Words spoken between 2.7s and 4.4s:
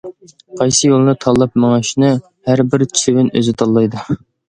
بىر چىۋىن ئۆزى تاللايدۇ.